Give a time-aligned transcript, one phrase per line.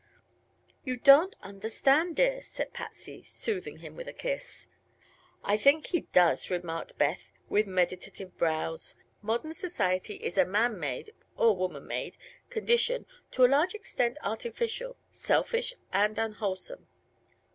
[0.83, 4.67] "You don't understand, dear," said Patsy, soothing him with a kiss.
[5.43, 8.95] "I think he does," remarked Beth, with meditative brows.
[9.21, 12.17] "Modern society is a man made or woman made
[12.49, 16.87] condition, to a large extent artificial, selfish and unwholesome."